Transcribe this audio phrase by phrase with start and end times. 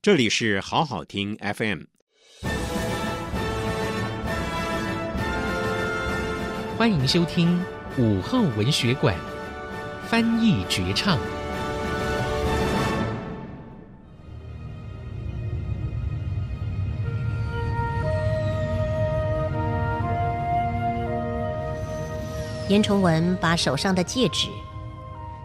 [0.00, 1.80] 这里是好好听 FM，
[6.76, 7.60] 欢迎收听
[7.98, 9.16] 午后文学馆
[10.06, 11.18] 翻译绝唱。
[22.68, 24.46] 严崇文把手上的戒指，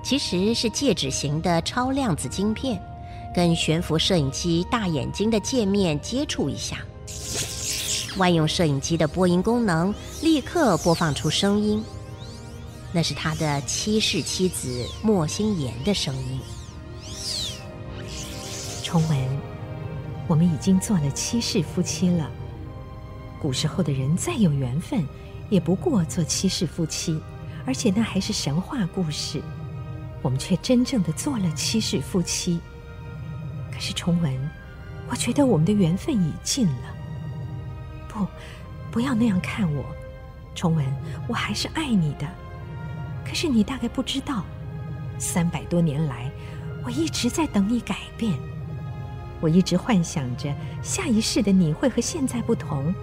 [0.03, 2.79] 其实是戒指型的超量子晶片，
[3.33, 6.77] 跟悬浮摄影机大眼睛的界面接触一下，
[8.17, 11.83] 万用摄影机的播音功能立刻播放出声音，
[12.91, 16.39] 那是他的七世妻子莫心妍的声音。
[18.83, 19.17] 崇文，
[20.27, 22.29] 我们已经做了七世夫妻了。
[23.41, 25.03] 古时候的人再有缘分，
[25.49, 27.19] 也不过做七世夫妻，
[27.65, 29.41] 而且那还是神话故事。
[30.21, 32.59] 我们却真正的做了七世夫妻。
[33.73, 34.31] 可是崇文，
[35.09, 36.95] 我觉得我们的缘分已尽了。
[38.07, 38.27] 不，
[38.91, 39.83] 不要那样看我，
[40.53, 40.85] 崇文，
[41.27, 42.27] 我还是爱你的。
[43.25, 44.45] 可是你大概不知道，
[45.17, 46.31] 三百多年来，
[46.85, 48.37] 我一直在等你改变。
[49.41, 52.93] 我一直幻想着下一世的你会和现在不同，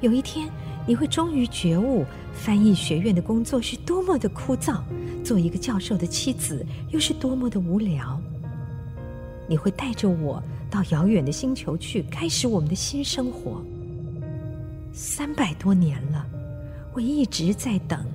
[0.00, 0.50] 有一天。
[0.86, 4.80] 你会终于觉悟，翻译学院的工作是多么的枯燥，
[5.22, 8.20] 做一个教授的妻子又是多么的无聊。
[9.50, 13.60] 你会带着我到遥远的星球去，开始我们的新生活。
[14.92, 16.24] 三百多年了，
[16.94, 18.06] 我一直在等，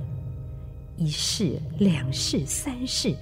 [0.95, 3.13] 一世、两世、三世，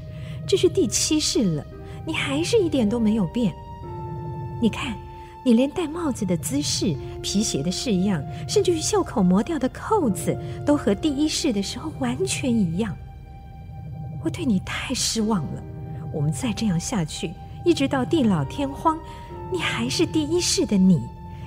[0.48, 1.66] 这是第七世了，
[2.06, 3.52] 你还是一点都没有变。
[4.62, 4.96] 你看。
[5.46, 10.34] 你连戴帽子的姿势、皮鞋的式样，甚至于袖口磨掉的扣子，
[10.66, 12.96] 都和第一世的时候完全一样。
[14.24, 15.62] 我对你太失望了。
[16.14, 18.98] 我们再这样下去，一直到地老天荒，
[19.52, 21.02] 你还是第一世的你，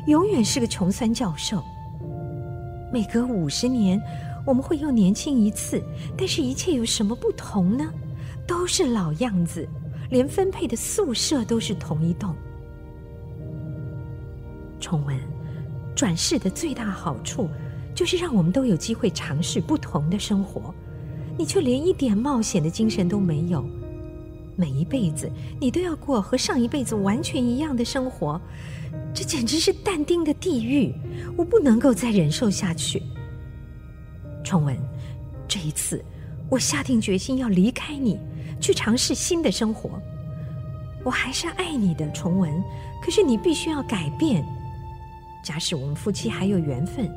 [0.06, 1.62] 永远是个穷酸教授。
[2.92, 4.00] 每隔五十年，
[4.46, 5.82] 我们会又年轻一次，
[6.16, 7.92] 但是一切有什么不同呢？
[8.46, 9.68] 都是老样子，
[10.08, 12.34] 连分配的宿舍都是同一栋。
[14.80, 15.18] 崇文，
[15.94, 17.48] 转世的最大好处
[17.94, 20.72] 就是让我们都有机会尝试不同的生活，
[21.36, 23.64] 你却连一点冒险的精神都没有。
[24.56, 25.30] 每一辈子
[25.60, 28.40] 你都要过和上一辈子完全一样的生活，
[29.14, 30.94] 这简直是但丁的地狱，
[31.36, 33.02] 我不能够再忍受下去。
[34.42, 34.76] 崇文，
[35.46, 36.04] 这一次
[36.48, 38.18] 我下定决心要离开你，
[38.60, 40.00] 去尝试新的生活。
[41.04, 42.52] 我还是爱你的，崇文，
[43.02, 44.44] 可是你必须要改变。
[45.44, 47.08] 假使我们夫妻还有缘分，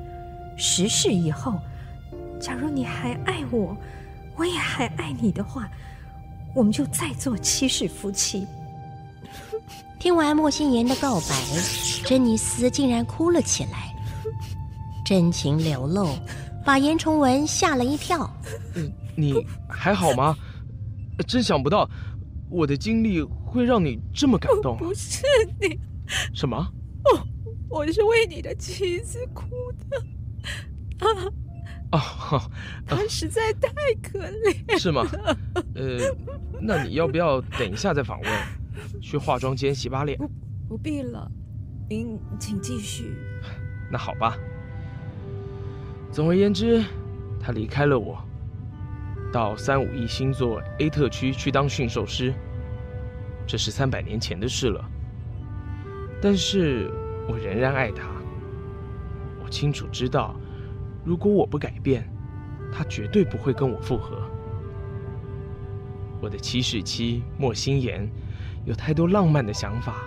[0.57, 1.59] 十世以后，
[2.39, 3.75] 假如你还爱我，
[4.35, 5.67] 我也还爱你的话，
[6.55, 8.45] 我们就再做七世夫妻。
[9.99, 11.35] 听完莫心妍的告白，
[12.05, 13.93] 珍妮斯竟然哭了起来，
[15.05, 16.09] 真情流露，
[16.65, 18.29] 把严崇文吓了一跳。
[19.15, 20.35] 你还好吗？
[21.27, 21.89] 真想不到，
[22.49, 24.77] 我的经历会让你这么感动。
[24.77, 25.23] 不是
[25.59, 25.79] 你。
[26.33, 26.57] 什么？
[26.57, 27.27] 哦。
[27.71, 29.43] 我是为你的妻子哭
[29.91, 31.31] 的，啊，
[31.97, 32.41] 哦，
[32.85, 35.05] 他实在太可怜， 是吗？
[35.75, 35.97] 呃，
[36.61, 38.31] 那你要不要等一下再访问？
[39.01, 40.17] 去化妆间洗把脸？
[40.17, 40.29] 不，
[40.69, 41.29] 不必了，
[41.89, 43.15] 您请继续。
[43.91, 44.37] 那好吧。
[46.11, 46.83] 总而言之，
[47.39, 48.17] 他离开了我，
[49.31, 52.33] 到三五一星座 A 特区去当驯兽师，
[53.47, 54.83] 这是三百年前的事了。
[56.21, 56.91] 但是。
[57.31, 58.09] 我仍然爱他。
[59.43, 60.35] 我清楚知道，
[61.09, 62.07] 如果我不改变，
[62.71, 64.21] 他绝对不会跟我复合。
[66.21, 68.07] 我的七世妻莫心妍
[68.63, 70.03] 有太多浪漫的想法。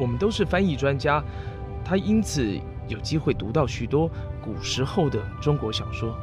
[0.00, 1.22] 我们都是翻译专家，
[1.84, 4.10] 他因此有机会读到许多
[4.42, 6.16] 古时候的中国小说，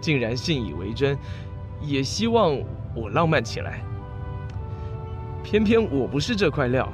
[0.00, 1.16] 竟然信以为真，
[1.80, 2.58] 也希望
[2.96, 3.80] 我浪漫起来。
[5.44, 6.92] 偏偏我不是这块料。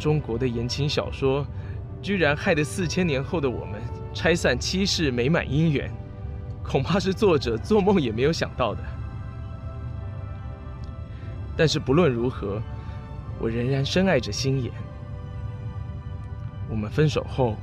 [0.00, 1.46] 中国的言情小说，
[2.02, 3.80] 居然害得四千年后的我们
[4.14, 5.90] 拆散七世美满姻缘，
[6.62, 8.80] 恐怕是作者做梦也没有想到的。
[11.56, 12.60] 但是不论如何，
[13.38, 14.72] 我仍然深爱着心妍。
[16.68, 17.56] 我们分手后，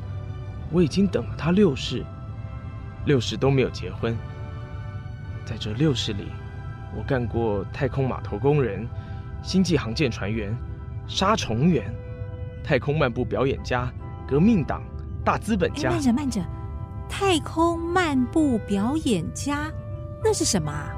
[0.72, 2.06] 我已经等了他六世，
[3.06, 4.16] 六世都没有结婚。
[5.46, 6.28] 在这六世里，
[6.96, 8.88] 我干过太空码头工人、
[9.42, 10.56] 星际航舰船员、
[11.08, 11.92] 杀虫员。
[12.64, 13.92] 太空漫步表演家、
[14.28, 14.84] 革命党、
[15.30, 15.92] 大资本家。
[15.92, 16.42] 慢着，慢着，
[17.08, 19.72] 太空漫步表演家，
[20.24, 20.90] 那是什么啊？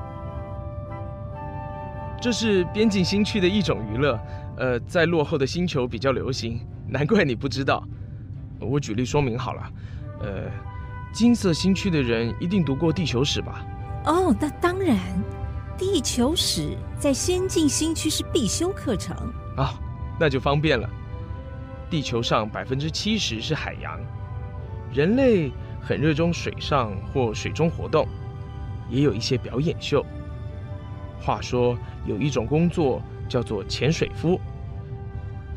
[2.22, 4.18] 这是边境新区的一种娱乐，
[4.56, 7.84] 呃，在落后的星球比较流行，难怪你不知道。
[8.62, 9.70] 我举例说明好了，
[10.22, 10.50] 呃，
[11.12, 13.66] 金色新区的人一定读过地球史吧？
[14.06, 14.98] 哦，那当然，
[15.78, 19.14] 地球史在先进新区是必修课程。
[19.58, 19.74] 啊，
[20.18, 20.90] 那就方便了。
[21.90, 24.00] 地球上百分之七十是海洋，
[24.94, 25.52] 人类
[25.82, 28.08] 很热衷水上或水中活动，
[28.90, 30.06] 也有一些表演秀。
[31.20, 34.40] 话说有一种工作叫做潜水夫，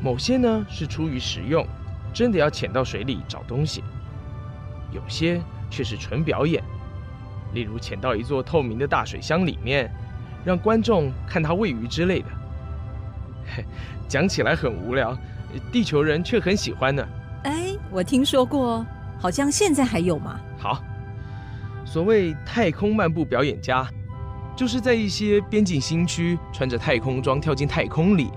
[0.01, 1.67] 某些呢是出于实用，
[2.13, 3.81] 真的要潜到水里找东西；
[4.93, 5.41] 有些
[5.71, 6.63] 却是纯表演，
[7.55, 9.91] 例如潜到一座透明的大水箱里面，
[10.45, 12.27] 让观众看它喂鱼之类的。
[13.57, 13.65] 嘿，
[14.07, 15.17] 讲起来很无聊。
[15.71, 17.07] 地球人却很喜欢呢。
[17.45, 18.85] 哎，我听说过，
[19.25, 20.39] 好像现在还有吗？
[20.59, 20.83] 好，
[21.87, 23.89] 所谓太空漫步表演家，
[24.55, 28.29] 就是在一些边境新区穿着太空装跳进太空里，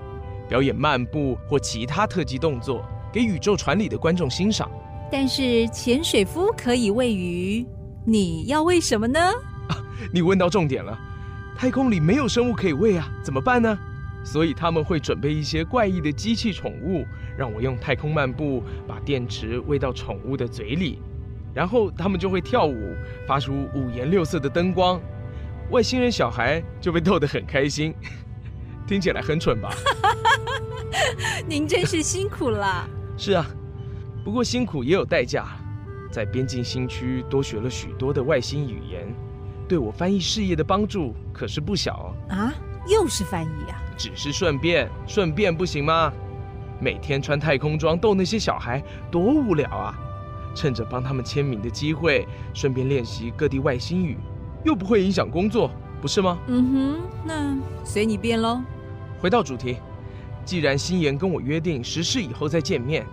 [0.48, 2.82] 表演漫步或其他特技动作，
[3.12, 4.66] 给宇宙船里的观众欣赏。
[5.12, 7.66] 但是潜水夫可以喂鱼，
[8.06, 9.20] 你要喂什么呢？
[9.68, 9.76] 啊，
[10.10, 10.98] 你问到重点了，
[11.54, 13.78] 太空里没有生物可以喂啊，怎么办呢？
[14.30, 21.00] 所以他们会准备一些怪异的机器宠物，让我用太空漫步把电池喂到宠物的嘴里，
[21.54, 22.94] 然后他们就会跳舞，
[23.26, 25.00] 发出五颜六色的灯光，
[25.70, 27.94] 外星人小孩就被逗得很开心。
[28.86, 29.70] 听起来很蠢吧？
[31.48, 32.86] 您真是辛苦了。
[33.16, 33.46] 是啊，
[34.22, 35.46] 不过辛苦也有代价，
[36.12, 39.08] 在边境新区多学了许多的外星语言，
[39.66, 42.34] 对我翻译事业的帮助可是不小哦。
[42.34, 42.54] 啊，
[42.90, 43.80] 又是翻译啊？
[43.98, 46.12] 只是顺便，顺便不行吗？
[46.80, 48.80] 每天穿太空装逗那些小孩，
[49.10, 49.98] 多无聊啊！
[50.54, 54.16] 趁着帮他们签名的机会，顺便练习各地外星语，
[54.64, 56.38] 又不会影响工作，不是吗？
[56.46, 58.62] 嗯哼，那随你便喽。
[59.20, 59.78] 回到主题，
[60.44, 63.04] 既然星爷跟我约定十世以后再见面，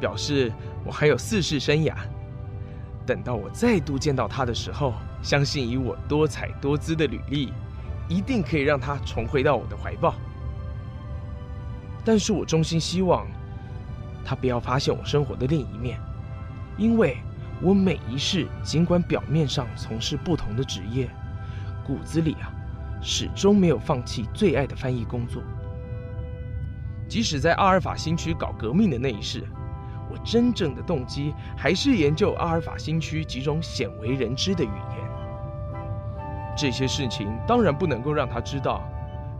[0.00, 0.52] 表示
[0.84, 1.94] 我还有四世生涯。
[3.06, 4.92] 等到我再度见到他的时候，
[5.22, 7.52] 相信以我多彩多姿的履历。
[8.08, 10.14] 一定可以让他重回到我的怀抱，
[12.04, 13.26] 但是我衷心希望
[14.24, 15.98] 他不要发现我生活的另一面，
[16.76, 17.16] 因为
[17.60, 21.08] 我每一世尽管表面上从事不同的职业，
[21.84, 22.52] 骨子里啊，
[23.02, 25.42] 始终没有放弃最爱的翻译工作。
[27.08, 29.44] 即使在阿尔法新区搞革命的那一世，
[30.10, 35.15] 我真正的动机还是研究阿尔法新区几种鲜为人知的语言。
[36.56, 38.82] 这些事情当然不能够让他知道，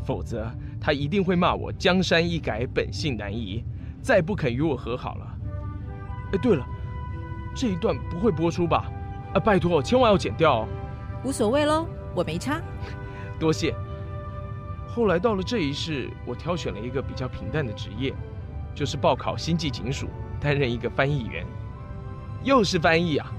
[0.05, 3.65] 否则他一定会骂我江山易改，本性难移，
[4.03, 5.27] 再不肯与我和好了。
[6.33, 6.67] 哎，对了，
[7.55, 8.91] 这一段不会播出吧？
[9.33, 10.69] 啊，拜托，千万要剪掉哦。
[11.25, 12.61] 无所谓喽，我没差。
[13.41, 13.75] 多谢。
[14.87, 18.15] 后来到了这一世，我挑选了一个比较平淡的职业，
[18.75, 20.09] 就是报考星际警署，
[20.41, 21.47] 担任一个翻译员。
[22.45, 23.33] 又是翻译啊！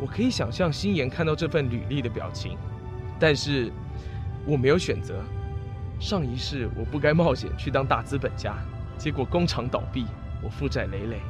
[0.00, 2.56] 我可以想象星妍看到这份履历的表情。
[3.22, 3.72] 但是
[4.44, 5.22] 我没有选择。
[6.00, 8.56] 上一世我不该冒险去当大资本家，
[8.98, 10.04] 结果工厂倒闭，
[10.42, 11.20] 我负债累累，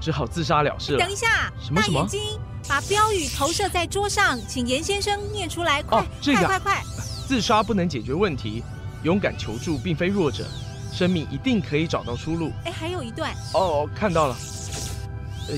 [0.00, 0.98] 只好自杀了事了。
[1.00, 1.98] 等一下，什么什么？
[1.98, 5.82] 大眼睛，把标语投射在桌上，请严先生念出来。
[5.82, 6.84] 快，哦，这个，快快快！
[7.26, 8.62] 自杀不能解决问题，
[9.02, 10.46] 勇敢求助并非弱者，
[10.92, 12.52] 生命一定可以找到出路。
[12.64, 13.34] 哎，还有一段。
[13.54, 14.36] 哦，看到了。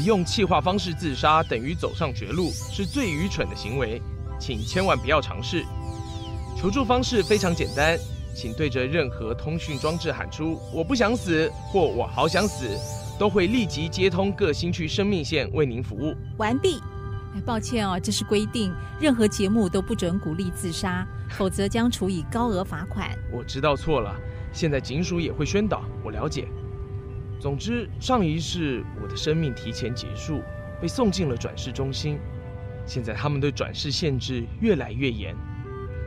[0.04, 4.00] 用气化方式自杀等于走上绝路，是最愚蠢的行为。
[4.38, 5.64] 请千万不要尝试。
[6.56, 7.98] 求助方式非常简单，
[8.34, 12.66] 请对着任何通讯装置喊出“我不想死”或“我好想死”，
[13.18, 16.14] 都会立即接通各新区生命线为您服务。
[16.36, 16.80] 完毕。
[17.34, 23.10] 哎，抱歉哦，这是规定，任何节目都不准鼓励自杀，否则将处以高额罚款。
[23.30, 24.18] 我知道错了，
[24.50, 26.48] 现在警署也会宣导，我了解。
[27.38, 30.40] 总之，上一世我的生命提前结束，
[30.80, 32.18] 被送进了转世中心。
[32.88, 35.36] 现在他们对转世限制越来越严，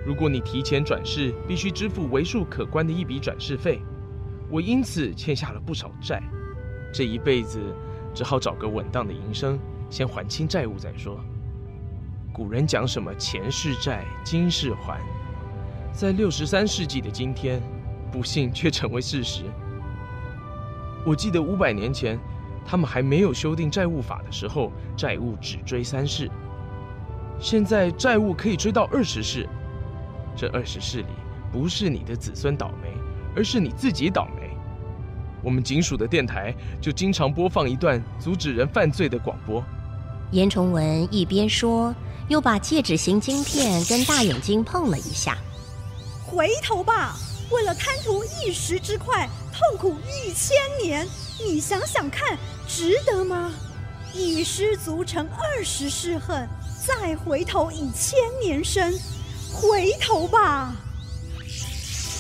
[0.04, 3.80] 如果你提前转世，必须支付为数可观的一笔转世费。
[4.50, 6.22] 我因此欠下了不少债，
[6.92, 7.60] 这一辈子
[8.16, 9.60] 只好找个稳当的营生，
[9.92, 11.24] 先还清债务再说。
[12.34, 15.00] 古人讲什么前世债，今世还，
[15.94, 17.62] 在六十三世纪的今天，
[18.12, 19.44] 不幸却成为事实。
[21.06, 22.18] 我记得五百年前，
[22.66, 26.28] 他们还没有修订债务法的时候，债务只追三世。
[27.42, 29.50] 现在债务可以追到二十世，
[30.38, 31.08] 这二十世里
[31.52, 32.94] 不是你的子孙倒霉，
[33.36, 34.56] 而是你自己倒霉。
[35.44, 39.64] 我们警署的电台就经常播放一段阻止人犯罪的广播。
[40.30, 41.94] 严崇文一边说，
[42.28, 45.36] 又把戒指型晶片跟大眼睛碰了一下。
[46.24, 47.16] 回头吧，
[47.50, 51.08] 为了贪图一时之快，痛苦一千年，
[51.44, 53.52] 你想想看，值得吗？
[54.14, 56.48] 一失足成二十世恨，
[56.84, 58.92] 再回头已千年身，
[59.54, 60.74] 回头吧。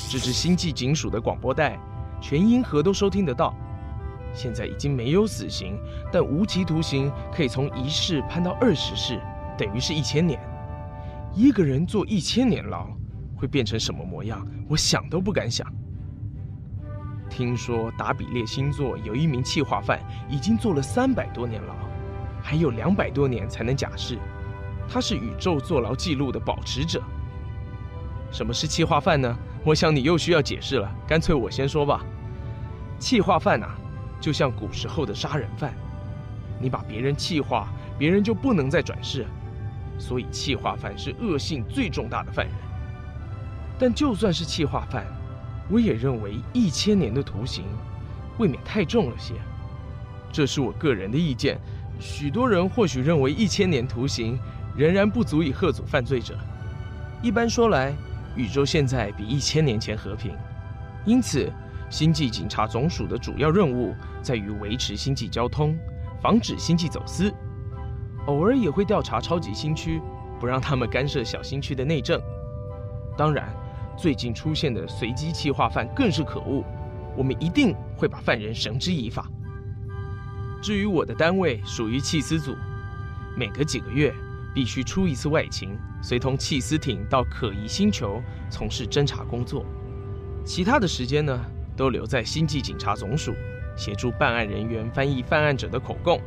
[0.07, 1.79] 这是星际警署的广播带，
[2.21, 3.55] 全银河都收听得到。
[4.35, 5.79] 现在已经没有死刑，
[6.11, 9.19] 但无期徒刑可以从一世判到二十世，
[9.57, 10.39] 等于是一千年。
[11.33, 12.87] 一个人坐一千年牢，
[13.35, 14.45] 会变成什么模样？
[14.69, 15.65] 我想都不敢想。
[17.31, 19.99] 听说达比列星座有一名气化犯，
[20.29, 21.73] 已经坐了三百多年牢，
[22.43, 24.19] 还有两百多年才能假释。
[24.91, 27.01] 他是宇宙坐牢记录的保持者。
[28.29, 29.37] 什么是气化犯呢？
[29.63, 32.03] 我想你又需要解释了，干脆我先说吧。
[32.99, 33.77] 气化犯啊，
[34.19, 35.73] 就像古时候的杀人犯，
[36.59, 39.25] 你把别人气化，别人就不能再转世，
[39.97, 42.55] 所以气化犯是恶性最重大的犯人。
[43.79, 45.05] 但就算是气化犯，
[45.69, 47.63] 我也认为一千年的徒刑
[48.37, 49.35] 未免太重了些。
[50.33, 51.57] 这是我个人的意见，
[51.99, 54.39] 许多人或许认为一千年徒刑
[54.75, 56.37] 仍然不足以吓阻犯罪者。
[57.21, 57.93] 一般说来，
[58.35, 60.35] 宇宙现在比一千年前和平，
[61.05, 61.51] 因此。
[61.89, 65.77] 星际警察总署的主要任务在于维持星际交通，
[66.21, 67.29] 防止星际走私，
[68.27, 70.01] 偶尔也会调查超级星区，
[70.39, 72.17] 不让他们干涉小星区的内政。
[73.17, 73.53] 当然，
[73.97, 76.63] 最近出现的随机气化犯更是可恶，
[77.17, 79.29] 我们一定会把犯人绳之以法。
[80.61, 82.55] 至于我的单位属于缉私组，
[83.35, 84.15] 每隔几个月
[84.53, 89.65] 必须出一次外勤，随同缉私艇到可疑星球从事侦查工作。
[90.43, 91.39] 其他的时间呢，
[91.75, 93.33] 都留在星际警察总署，
[93.77, 96.19] 协助办案人员翻译犯案者的口供。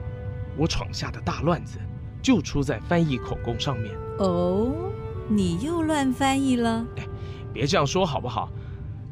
[0.56, 1.78] 我闯下的大乱子，
[2.22, 3.92] 就出在翻译口供上面。
[4.18, 4.72] 哦，
[5.28, 6.86] 你又乱翻译了？
[6.96, 7.06] 哎，
[7.52, 8.50] 别这样说好不好？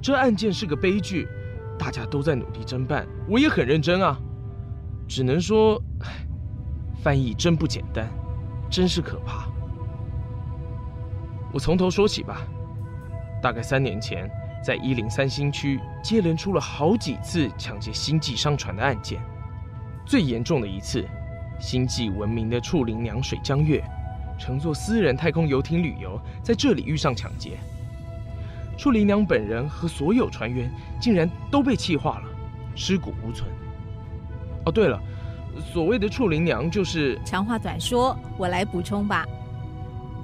[0.00, 1.28] 这案件是个悲剧，
[1.78, 4.19] 大家都在努力侦办，我也很认真啊。
[5.09, 5.83] 只能说，
[7.02, 8.09] 翻译真不简单，
[8.73, 9.47] 真是可怕。
[11.52, 12.41] 我从头说起吧，
[13.41, 14.29] 大概三年前。
[14.64, 19.21] 在一零三星区接连出了好几次抢劫星际商船的案件，
[20.07, 21.05] 最严重的一次，
[21.59, 23.83] 星际闻名的处灵娘水江月
[24.38, 27.59] 乘坐私人太空游艇旅游，在这里遇上抢劫。
[28.79, 32.29] 处灵娘本人和所有船员竟然都被气化了，
[32.76, 33.50] 尸骨无存。
[34.64, 34.97] 哦，对了，
[35.73, 37.18] 所谓的处灵娘就是……
[37.25, 39.26] 长话短说，我来补充吧。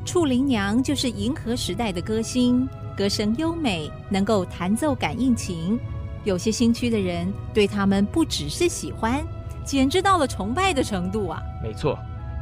[0.05, 2.69] 处灵娘就是银河时代的歌星。
[2.97, 5.79] 歌声优美，能够弹奏感应琴，
[6.25, 9.25] 有些新区的人对他们不只是喜欢，
[9.65, 11.41] 简直到了崇拜的程度啊！
[11.63, 11.97] 没错，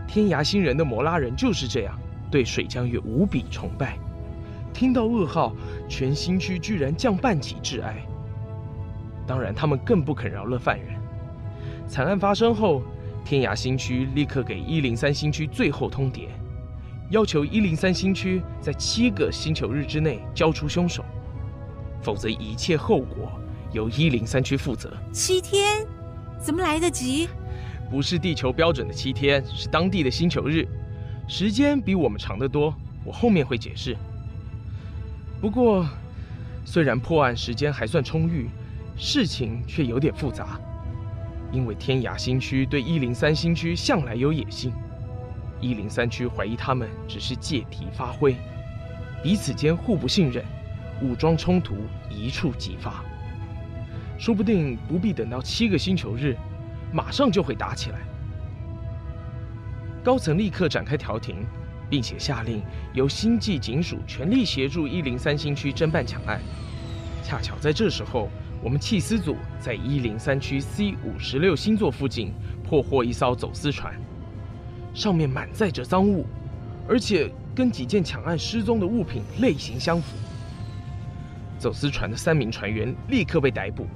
[0.08, 1.94] 天涯星人的摩拉人就是这样，
[2.30, 3.98] 对水江月无比崇拜。
[4.72, 5.52] 听到噩耗，
[5.90, 7.94] 全新区居然降半旗致哀。
[9.26, 10.95] 当然，他们更不肯饶了犯人。
[11.88, 12.82] 惨案发生后，
[13.24, 16.28] 天涯新区立刻给一零三新区最后通牒。
[17.10, 21.04] 要求一零三新区在七个星球日之内交出凶手，
[22.02, 23.30] 否则一切后果
[23.72, 24.92] 由一零三区负责。
[25.12, 25.86] 七天？
[26.40, 27.28] 怎么来得及？
[27.88, 30.66] 不是地球标准的七天，是当地的星球日，
[31.28, 32.74] 时间比我们长得多。
[33.04, 33.96] 我后面会解释。
[35.40, 35.86] 不过，
[36.64, 38.48] 虽然破案时间还算充裕，
[38.96, 40.60] 事情却有点复杂，
[41.52, 44.72] 因为天涯新区对一零三新区向来有野心。
[45.60, 48.36] 一零三区怀疑他们只是借题发挥，
[49.22, 50.44] 彼此间互不信任，
[51.00, 51.76] 武装冲突
[52.10, 53.02] 一触即发。
[54.18, 56.36] 说不定不必等到七个星球日，
[56.92, 58.00] 马上就会打起来。
[60.04, 61.44] 高层立刻展开调停，
[61.88, 62.62] 并且下令
[62.92, 66.40] 由星际警署全力协助一零三星区侦办抢案。
[67.22, 68.30] 恰巧在这时候，
[68.62, 72.32] 我们缉私组在一零三区 C 五十六星座附近
[72.64, 73.94] 破获一艘走私船。
[74.94, 76.24] 上面满载着赃物，
[76.88, 80.16] 而且跟几件抢案失踪的物品类型相符。
[81.58, 83.86] 走私船的三名船员立刻被逮捕，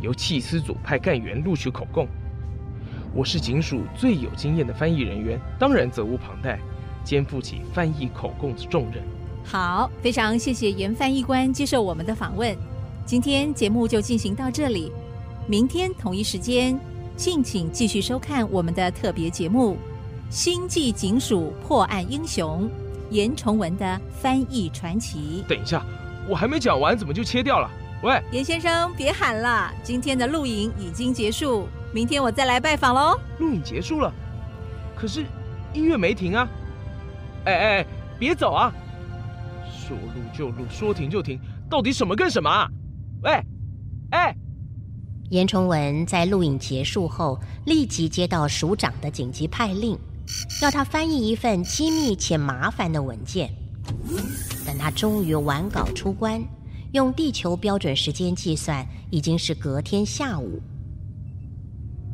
[0.00, 2.06] 由缉私组派干员录取口供。
[3.12, 6.60] 我是警署最有经验的翻译人员，当然责无旁贷，
[7.02, 9.02] 肩负起翻译口供的重任。
[9.44, 12.56] 好，非常谢谢严翻译官接受我们的访问。
[13.08, 14.92] 今天节目就进行到这里，
[15.46, 16.78] 明天同一时间，
[17.16, 19.78] 敬请继续收看我们的特别节目。
[20.28, 22.68] 星际警署破案英雄
[23.08, 25.42] 严崇文的翻译传奇。
[25.48, 25.82] 等一下，
[26.28, 27.70] 我还没讲完，怎么就切掉了？
[28.02, 33.18] 喂，严先生，别喊了，今天的录影已经结束，明天我再来拜访喽。
[33.38, 34.12] 录影结束了，
[34.94, 35.24] 可是
[35.72, 36.46] 音乐没停啊！
[37.46, 37.86] 哎哎哎，
[38.18, 38.70] 别走啊！
[39.66, 42.68] 说录就录，说停就停，到底什么跟什么啊？
[43.22, 43.44] 喂，
[44.10, 44.34] 哎！
[45.30, 49.98] 严崇文在录影结束后，立即接到署长的紧急派令，
[50.62, 53.50] 要他翻译一份机密且麻烦的文件。
[54.64, 56.42] 等他终于完稿出关，
[56.92, 60.62] 用地球标准时间计算，已经是隔天下午。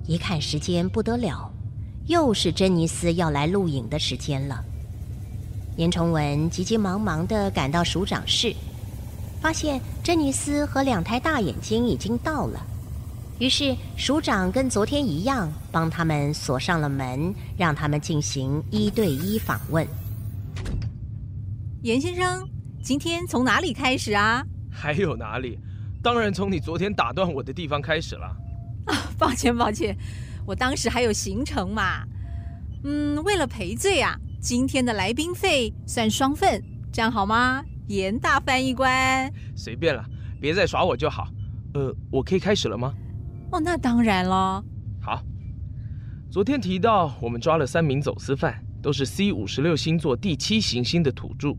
[0.07, 1.53] 一看时间不得了，
[2.07, 4.65] 又是珍妮斯要来录影的时间了。
[5.77, 8.55] 严崇文急急忙忙地赶到署长室，
[9.45, 12.67] 发现珍妮斯和两台大眼睛已经到了。
[13.39, 19.87] 于是署长跟昨天一样，帮他们锁上了门，让他们进行一对一访问。
[21.83, 22.49] 严先生，
[22.83, 24.43] 今天从哪里开始啊？
[24.71, 25.59] 还有哪里？
[26.03, 28.35] 当然从你昨天打断我的地方开始了。
[28.87, 29.95] 啊，抱歉抱歉，
[30.47, 32.03] 我当时还有行程嘛。
[32.83, 37.63] 嗯，为了赔罪啊，今天的来宾费算双份，这样好吗？
[37.89, 39.33] 严大翻译官。
[39.55, 40.05] 随便了，
[40.41, 41.29] 别再耍我就好。
[41.75, 42.95] 呃，我可以开始了吗？
[43.51, 44.65] 哦，那当然了。
[45.01, 45.23] 好，
[46.31, 51.55] 昨天提到我们抓了三名走私犯，都是 C 五十六星座第七行星的土著。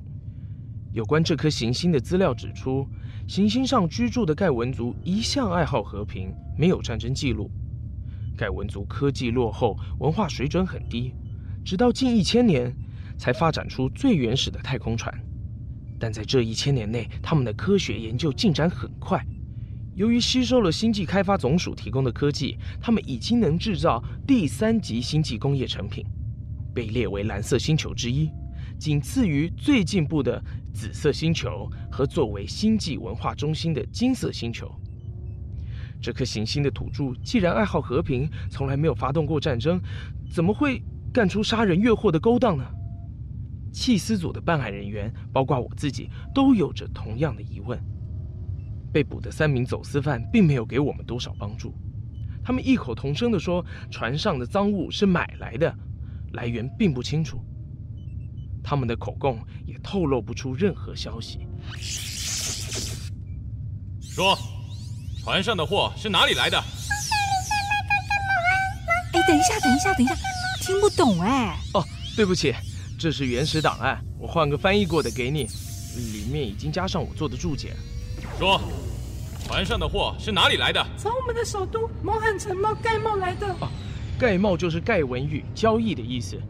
[0.94, 2.88] 有关这颗行星的资料指出，
[3.28, 7.52] 行星上居住的盖文族一向爱好和平，没有战争记录。
[8.38, 11.14] 盖文族科技落后，文化水准很低，
[11.64, 12.74] 直到近一千年
[13.18, 15.14] 才发展出最原始的太空船。
[16.00, 19.26] 但在这一千年内，他们的科学研究进展很快。
[19.96, 26.06] 由于吸收了星际开发总署提供的科技，他们已经能制造第三级星际工业成品，
[26.74, 28.30] 被列为蓝色星球之一。
[28.78, 34.70] 仅次于最进步的紫色星球和作为星际文化中心的金色星球。
[36.02, 39.82] 这颗行星的土著既然爱好和平，从来没有发动过战争，
[40.30, 40.84] 怎么会
[41.14, 42.66] 干出杀人越货的勾当呢？
[43.76, 47.78] 缉私组的办案人员，包括我自己，都有着同样的疑问。
[48.94, 51.76] 被捕的三名走私犯并没有给我们多少帮助，
[52.42, 55.76] 他们异口同声地说，船上的赃物是买来的，
[56.32, 57.44] 来源并不清楚。
[58.64, 61.46] 他们的口供也透露不出任何消息。
[64.02, 64.38] 说，
[65.22, 66.58] 船上的货是哪里来的？
[66.58, 66.64] 哎，
[69.28, 70.16] 等一下，等一下，等一下，
[70.62, 71.58] 听不懂哎。
[71.74, 71.84] 哦，
[72.16, 72.54] 对不起，
[72.98, 75.48] 这是原始档案，我换个翻译过的给你，
[76.14, 77.74] 里面已经加上我做的注解。
[78.40, 78.60] 说，
[79.46, 80.84] 船上的货是哪里来的？
[80.98, 83.48] 从我们的首都蒙罕城贸盖贸来的。
[83.60, 83.68] 哦，
[84.18, 86.42] 盖贸就是盖文玉交易的意思。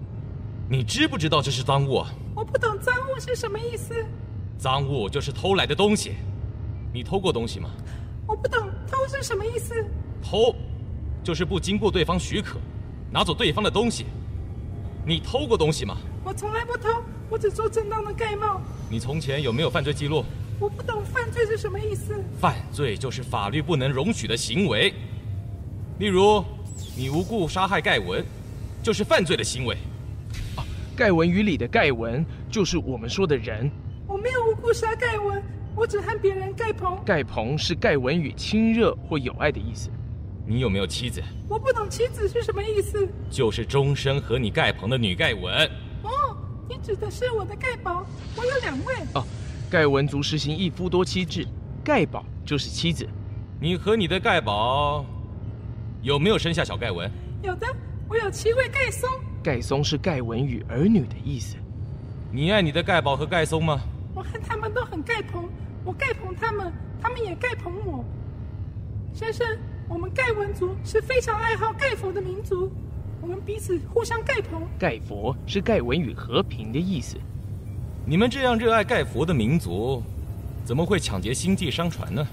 [0.70, 2.06] 你知不知道这是赃物？
[2.36, 3.94] 我不懂赃物是什么意思。
[4.58, 6.14] 赃物就是偷来的东西。
[6.94, 7.70] 你偷过东西吗？
[8.28, 9.74] 我不懂偷是什么意思。
[10.24, 10.56] 偷，
[11.24, 12.58] 就是不经过对方许可，
[13.12, 14.06] 拿走对方的东西。
[15.06, 15.98] 你偷过东西吗？
[16.26, 16.90] 我从来不偷，
[17.30, 18.60] 我只做正当的盖帽。
[18.90, 20.26] 你从前有没有犯罪记录？
[20.60, 22.16] 我不懂犯罪是什么意思。
[22.42, 24.92] 犯罪就是法律不能容许的行为。
[26.00, 26.44] 例如，
[26.98, 28.26] 你无故杀害盖文，
[28.82, 29.78] 就是犯罪的行为。
[30.56, 30.66] 啊
[30.98, 33.70] 盖文语里的盖文就是我们说的人。
[34.08, 35.44] 我没有无故杀盖文，
[35.76, 36.98] 我只和别人盖棚。
[37.06, 39.92] 盖棚是盖文语亲热或友爱的意思。
[40.44, 41.22] 你有没有妻子？
[41.48, 43.08] 我不懂妻子是什么意思。
[43.30, 45.70] 就是终身和你盖棚的女盖文。
[46.06, 46.38] 哦，
[46.70, 48.06] 你指的是我的盖宝？
[48.36, 48.96] 我有两位。
[49.14, 49.24] 哦，
[49.70, 51.46] 盖文族实行一夫多妻制，
[51.84, 53.08] 盖宝就是妻子。
[53.60, 55.06] 你和你的盖宝
[56.02, 57.10] 有没有生下小盖文？
[57.42, 57.68] 有的，
[58.08, 59.10] 我有七位盖松。
[59.44, 61.56] 盖松是盖文与儿女的意思。
[62.32, 63.82] 你爱你的盖宝和盖松吗？
[64.14, 65.50] 我和他们都很盖棚，
[65.84, 68.04] 我盖棚他们，他们也盖棚我。
[69.14, 69.48] 先生，
[69.88, 72.72] 我们盖文族是非常爱好盖佛的民族，
[73.26, 74.62] 我们彼此互相盖佛。
[74.78, 77.18] 盖佛是盖文与和平的意思。
[78.06, 80.04] 你们这样热爱盖佛的民族，
[80.64, 82.24] 怎么会抢劫星际商船呢？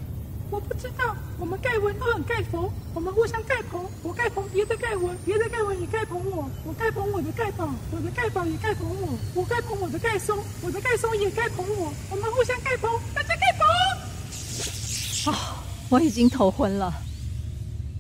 [0.50, 3.83] 我不知道，我们盖文都很盖佛，我们互相盖棚。
[4.02, 6.46] 我盖棚别的盖文，别的盖文也盖棚我。
[6.62, 9.18] 我盖棚我的盖宝，我的盖宝也盖棚我。
[9.35, 11.90] 我盖棚我的盖松，我的盖松也盖棚我。
[12.11, 15.33] 我们互相盖棚，大家盖棚。
[15.33, 15.57] 啊、哦，
[15.88, 16.92] 我已经头昏了。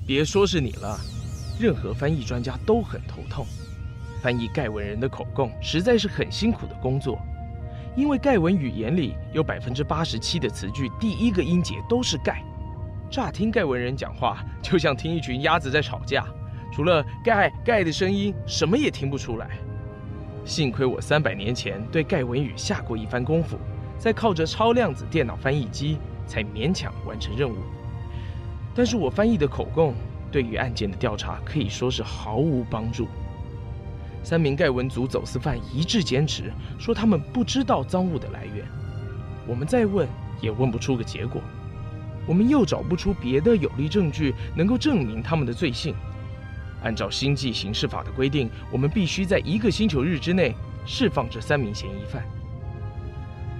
[0.06, 1.00] 别说是你了，
[1.62, 3.46] 任何翻译专家都很头痛。
[4.20, 7.20] 翻译盖文人的口供实在是很辛苦的工作。
[7.94, 12.42] 因为盖文语言里有百分之八十七的词句，第一个音节都是盖。
[13.08, 16.26] 乍听盖文人讲话，就像听一群鸭子在吵架，
[16.72, 19.50] 除了盖盖的声音，什么也听不出来。
[20.44, 23.56] 幸亏我三百年前对盖文语下过一番功夫，
[23.98, 27.56] 再靠着超量子电脑翻译机，才勉强完成任务。
[28.74, 29.94] 但是我翻译的口供，
[30.32, 33.06] 对于案件的调查可以说是毫无帮助。
[34.24, 38.64] 三名盖文族走私犯一致坚持说他们不知道赃物的来源，
[39.46, 40.08] 我们再问
[40.40, 41.42] 也问不出个结果。
[42.24, 45.94] 我们又找不出别的有力证据能够证明他们的罪行。
[46.84, 50.54] 按照星际刑事法的规定，我们必须在一个星球日之内
[50.86, 52.24] 释放这三名嫌疑犯。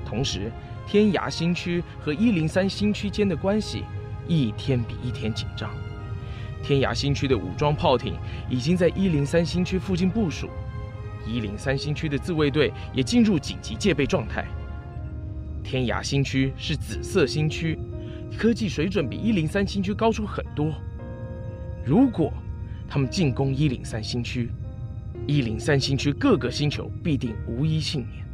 [0.05, 0.51] 同时，
[0.87, 3.85] 天涯星区和一零三星区间的关系
[4.29, 5.69] 一天比一天紧张。
[6.63, 8.15] 天涯新区的武装炮艇
[8.49, 10.49] 已经在一零三星区附近部署，
[11.27, 14.47] 一零三星区的自卫队也进入紧急戒备状态。
[15.65, 17.79] 天涯新区是紫色星区，
[18.39, 20.73] 科技水准比一零三星区高出很多。
[21.85, 22.33] 如果
[22.89, 24.51] 他们进攻一零三星区，
[25.27, 28.25] 一零三星区各个星球必定无一幸免。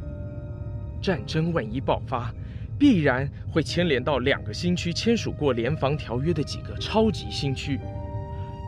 [1.01, 2.33] 战争万一爆发，
[2.77, 7.79] 必然会牵连到两个星区签署过联防条约的几个超级星区。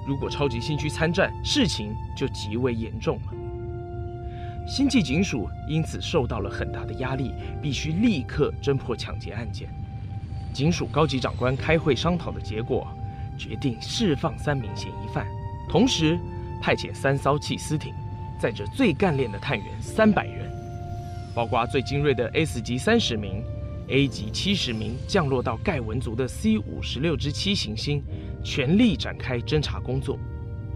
[0.06, 3.34] 如果超级星区参战，事情就极为严重了。
[4.68, 9.68] 星际警署因此受到了很大的压力，必须立刻侦破抢劫案件。
[10.54, 12.88] 警署高级长官开会商讨的结果，
[13.38, 15.26] 决定释放三名嫌疑犯，
[15.70, 16.20] 同时
[16.62, 17.94] 派遣三艘缉私艇，
[18.40, 20.52] 载着最干练的探员三百人，
[21.34, 23.44] 包括最精锐的 S 级三十名、
[23.92, 28.02] A 级七十名，降落到盖文族的 C 五十六之七行星，
[28.42, 30.18] 全力展开侦查工作。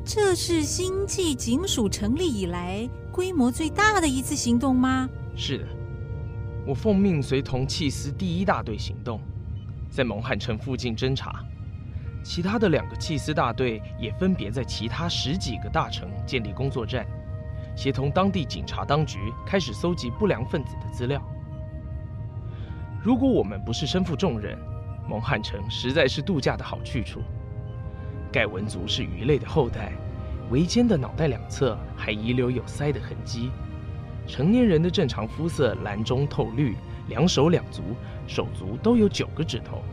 [0.04, 5.10] 这是星际警署成立以来规模最大的一次行动吗？
[5.34, 5.65] 是的，
[6.67, 9.21] 我奉命随同契斯第一大队行动，
[9.89, 11.41] 在蒙汉城附近侦查。
[12.21, 17.08] 其他的两个契斯大队也分别在其他十几个大城建立工作站，
[17.78, 21.21] 协同当地警察当局开始搜集不良分子的资料。
[23.06, 24.58] 如果我们不是身负重任，
[25.08, 27.22] 蒙汉城实在是度假的好去处。
[28.32, 29.91] 盖文族是鱼类的后代，
[30.50, 33.52] 围肩的脑袋两侧还遗留有鳃的痕迹。
[34.26, 36.76] 成年人的正常肤色蓝中透绿，
[37.08, 37.84] 两手两足
[38.26, 39.84] 手足都有九个指头。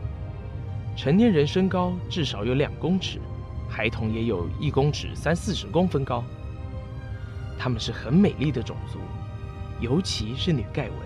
[0.97, 3.19] 成年人身高至少有两公尺，
[3.69, 6.23] 孩童也有一公尺三四十公分高。
[7.59, 8.97] 他们是很美丽的种族，
[9.79, 10.97] 尤其是女盖文，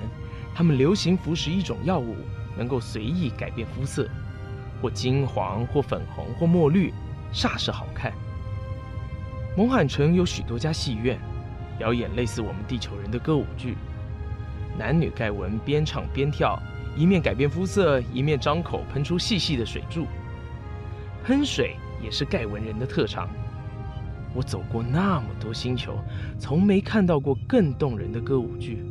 [0.57, 2.15] 他们流行服食一种药物，
[2.57, 4.09] 能够随意改变肤色，
[4.81, 6.91] 或金黄，或粉红，或墨绿。
[7.31, 8.11] 煞是好看。
[9.55, 11.19] 蒙罕城有许多家戏院，
[11.77, 13.77] 表演类似我们地球人的歌舞剧。
[14.79, 16.59] 男女盖文边唱边跳，
[16.95, 20.07] 一面改变肤色，一面张口喷出细细的水柱。
[21.23, 23.29] 喷水也是盖文人的特长。
[24.33, 25.99] 我走过那么多星球，
[26.39, 28.83] 从没看到过更动人的歌舞剧。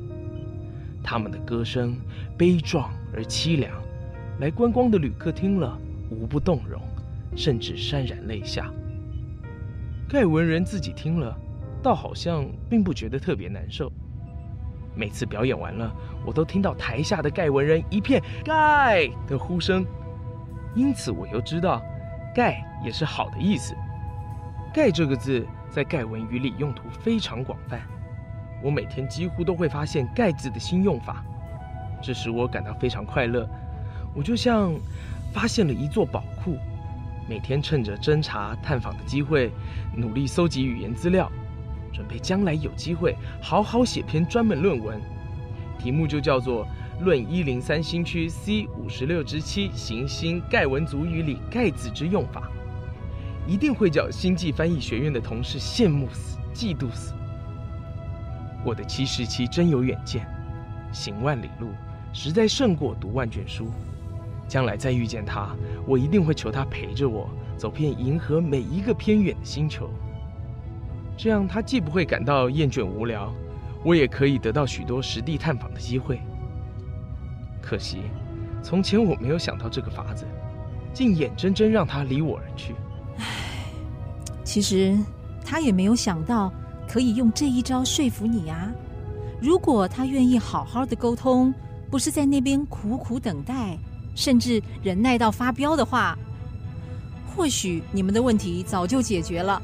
[1.06, 1.96] 他们的歌声
[2.36, 3.72] 悲壮而凄凉，
[4.40, 5.78] 来观光的旅客听了
[6.10, 6.82] 无不动容。
[7.34, 8.72] 甚至潸然泪下。
[10.08, 11.36] 盖文人自己听了，
[11.82, 13.92] 倒好像并不觉得特别难受。
[14.94, 19.84] 每次表演完了，我都听到台下的盖文人一片“盖”的呼声，
[20.74, 21.82] 因此我又知道
[22.34, 23.74] “盖”也是好的意思。
[24.72, 27.82] “盖”这个字在盖文语里用途非常广泛，
[28.62, 31.24] 我每天几乎都会发现“盖”字的新用法，
[32.02, 33.48] 这使我感到非常快乐。
[34.14, 34.72] 我就像
[35.32, 36.56] 发现了一座宝库。
[37.28, 39.50] 每天趁着侦查探访的机会，
[39.96, 41.28] 努力搜集语言资料，
[41.92, 45.00] 准备将来有机会好好写篇专门论文，
[45.76, 46.64] 题目就叫做
[47.04, 52.48] 《论一零三星区 C 五十六之七行星盖文族语里盖字之用法》，
[53.50, 57.12] 一定会叫星际翻译学院的同事羡慕死、嫉妒死。
[58.66, 60.26] 我的七十七真有远见，
[60.90, 61.68] 行万里路，
[62.12, 63.68] 实在胜过读万卷书。
[64.48, 65.54] 将来再遇见他，
[65.86, 69.88] 我一定会求他陪着我走遍银河每一个偏远的星球。
[71.16, 73.32] 这样他既不会感到厌倦无聊，
[73.84, 76.20] 我也可以得到许多实地探访的机会。
[77.62, 78.00] 可惜，
[78.64, 80.26] 从前我没有想到这个法子，
[80.92, 82.74] 竟眼睁睁让他离我而去。
[83.18, 83.24] 唉，
[84.42, 84.98] 其实
[85.44, 86.52] 他也没有想到
[86.88, 88.72] 可以用这一招说服你啊。
[89.40, 91.52] 如果他愿意好好的沟通，
[91.90, 93.78] 不是在那边苦苦等待。
[94.14, 96.16] 甚至忍耐到发飙的话，
[97.26, 99.60] 或许你们的问题早就解决了。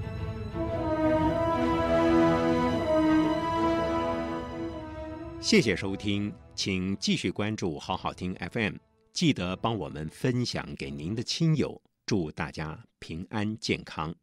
[5.40, 8.74] 谢谢收听，请继续关注好好听 FM，
[9.14, 14.14] 记得帮我们分享给您的亲友，祝大家平安健康。